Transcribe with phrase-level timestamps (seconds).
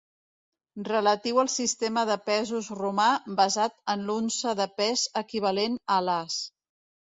[0.87, 3.07] Relatiu al sistema de pesos romà
[3.43, 6.45] basat en l'unça de pes equivalent a l'as.